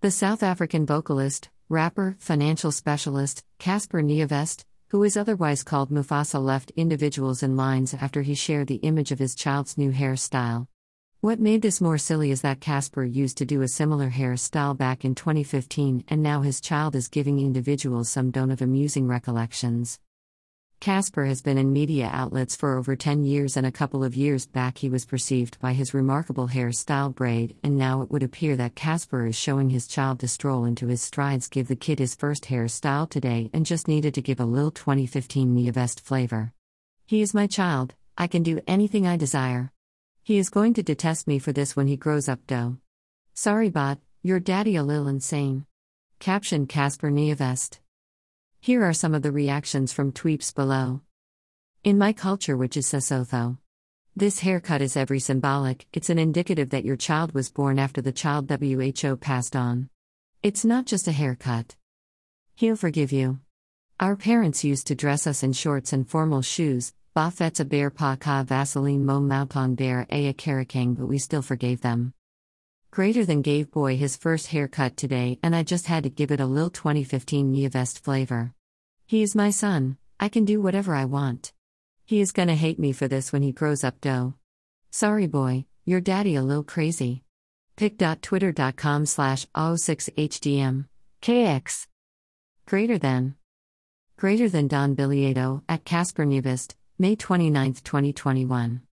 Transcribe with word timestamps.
The 0.00 0.12
South 0.12 0.44
African 0.44 0.86
vocalist, 0.86 1.50
rapper, 1.68 2.14
financial 2.20 2.70
specialist, 2.70 3.42
Cassper 3.58 4.00
Nyovest, 4.00 4.62
who 4.90 5.02
is 5.02 5.16
otherwise 5.16 5.64
called 5.64 5.90
Mufasa, 5.90 6.40
left 6.40 6.70
individuals 6.76 7.42
in 7.42 7.56
lines 7.56 7.94
after 7.94 8.22
he 8.22 8.36
shared 8.36 8.68
the 8.68 8.76
image 8.76 9.10
of 9.10 9.18
his 9.18 9.34
child's 9.34 9.76
new 9.76 9.90
hairstyle. 9.90 10.68
What 11.20 11.40
made 11.40 11.62
this 11.62 11.80
more 11.80 11.98
silly 11.98 12.30
is 12.30 12.42
that 12.42 12.60
Cassper 12.60 13.12
used 13.12 13.38
to 13.38 13.44
do 13.44 13.62
a 13.62 13.66
similar 13.66 14.08
hairstyle 14.08 14.78
back 14.78 15.04
in 15.04 15.16
2015, 15.16 16.04
and 16.06 16.22
now 16.22 16.42
his 16.42 16.60
child 16.60 16.94
is 16.94 17.08
giving 17.08 17.40
individuals 17.40 18.08
some 18.08 18.30
don't 18.30 18.52
of 18.52 18.62
amusing 18.62 19.08
recollections. 19.08 19.98
Cassper 20.80 21.26
has 21.26 21.42
been 21.42 21.58
in 21.58 21.72
media 21.72 22.08
outlets 22.12 22.54
for 22.54 22.78
over 22.78 22.94
10 22.94 23.24
years, 23.24 23.56
and 23.56 23.66
a 23.66 23.72
couple 23.72 24.04
of 24.04 24.14
years 24.14 24.46
back 24.46 24.78
he 24.78 24.88
was 24.88 25.04
perceived 25.04 25.58
by 25.58 25.72
his 25.72 25.92
remarkable 25.92 26.48
hairstyle 26.48 27.12
braid, 27.12 27.56
and 27.64 27.76
now 27.76 28.00
it 28.02 28.12
would 28.12 28.22
appear 28.22 28.54
that 28.54 28.76
Cassper 28.76 29.28
is 29.28 29.34
showing 29.34 29.70
his 29.70 29.88
child 29.88 30.20
to 30.20 30.28
stroll 30.28 30.64
into 30.64 30.86
his 30.86 31.02
strides, 31.02 31.48
give 31.48 31.66
the 31.66 31.74
kid 31.74 31.98
his 31.98 32.14
first 32.14 32.44
hairstyle 32.44 33.10
today, 33.10 33.50
and 33.52 33.66
just 33.66 33.88
needed 33.88 34.14
to 34.14 34.22
give 34.22 34.38
a 34.38 34.44
little 34.44 34.70
2015 34.70 35.52
Nyovest 35.56 36.00
flavor. 36.00 36.52
He 37.06 37.22
is 37.22 37.34
my 37.34 37.48
child, 37.48 37.94
I 38.16 38.28
can 38.28 38.44
do 38.44 38.60
anything 38.68 39.04
I 39.04 39.16
desire. 39.16 39.72
He 40.22 40.38
is 40.38 40.48
going 40.48 40.74
to 40.74 40.84
detest 40.84 41.26
me 41.26 41.40
for 41.40 41.50
this 41.50 41.74
when 41.74 41.88
he 41.88 41.96
grows 41.96 42.28
up, 42.28 42.38
though. 42.46 42.76
Sorry, 43.34 43.68
bot, 43.68 43.98
your 44.22 44.38
daddy 44.38 44.76
a 44.76 44.84
little 44.84 45.08
insane. 45.08 45.66
Caption 46.20 46.68
Cassper 46.68 47.10
Nyovest. 47.10 47.80
Here 48.60 48.84
are 48.84 48.92
some 48.92 49.14
of 49.14 49.22
the 49.22 49.32
reactions 49.32 49.92
from 49.92 50.12
tweeps 50.12 50.54
below. 50.54 51.00
In 51.84 51.96
my 51.96 52.12
culture, 52.12 52.56
which 52.56 52.76
is 52.76 52.86
Sesotho, 52.86 53.58
this 54.16 54.40
haircut 54.40 54.82
is 54.82 54.96
every 54.96 55.20
symbolic, 55.20 55.86
it's 55.92 56.10
an 56.10 56.18
indicative 56.18 56.70
that 56.70 56.84
your 56.84 56.96
child 56.96 57.34
was 57.34 57.52
born 57.52 57.78
after 57.78 58.02
the 58.02 58.10
child 58.10 58.50
WHO 58.50 59.16
passed 59.16 59.54
on. 59.54 59.88
It's 60.42 60.64
not 60.64 60.86
just 60.86 61.06
a 61.06 61.12
haircut. 61.12 61.76
He'll 62.56 62.74
forgive 62.74 63.12
you. 63.12 63.38
Our 64.00 64.16
parents 64.16 64.64
used 64.64 64.88
to 64.88 64.96
dress 64.96 65.28
us 65.28 65.44
in 65.44 65.52
shorts 65.52 65.92
and 65.92 66.08
formal 66.08 66.42
shoes, 66.42 66.92
Bafetsa 67.14 67.68
bear 67.68 67.90
pa 67.90 68.16
ka 68.16 68.42
Vaseline 68.42 69.06
mo 69.06 69.20
maupong 69.20 69.76
bear 69.76 70.04
a 70.10 70.32
karakang, 70.32 70.96
but 70.96 71.06
we 71.06 71.18
still 71.18 71.42
forgave 71.42 71.80
them. 71.80 72.12
Greater 72.90 73.24
than 73.24 73.42
gave 73.42 73.70
boy 73.70 73.96
his 73.96 74.16
first 74.16 74.48
haircut 74.48 74.96
today, 74.96 75.38
and 75.42 75.54
I 75.54 75.62
just 75.62 75.86
had 75.86 76.04
to 76.04 76.10
give 76.10 76.30
it 76.30 76.40
a 76.40 76.46
lil 76.46 76.70
2015 76.70 77.52
Nyovest 77.52 78.00
flavor. 78.00 78.54
He 79.06 79.22
is 79.22 79.36
my 79.36 79.50
son, 79.50 79.98
I 80.18 80.28
can 80.28 80.44
do 80.44 80.60
whatever 80.60 80.94
I 80.94 81.04
want. 81.04 81.52
He 82.04 82.20
is 82.20 82.32
gonna 82.32 82.54
hate 82.54 82.78
me 82.78 82.92
for 82.92 83.06
this 83.06 83.32
when 83.32 83.42
he 83.42 83.52
grows 83.52 83.84
up, 83.84 84.00
dough. 84.00 84.34
Sorry, 84.90 85.26
boy, 85.26 85.66
your 85.84 86.00
daddy 86.00 86.34
a 86.34 86.42
lil 86.42 86.64
crazy. 86.64 87.22
pic.twitter.com 87.76 89.06
slash 89.06 89.46
06hdm. 89.54 90.86
KX. 91.22 91.86
Greater 92.66 92.98
than. 92.98 93.36
Greater 94.16 94.48
than 94.48 94.66
Don 94.66 94.96
Bilieto 94.96 95.62
at 95.68 95.84
Cassper 95.84 96.26
Nyovest, 96.26 96.74
May 96.98 97.14
29, 97.14 97.74
2021. 97.74 98.87